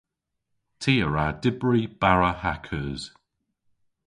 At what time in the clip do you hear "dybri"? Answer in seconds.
1.41-1.81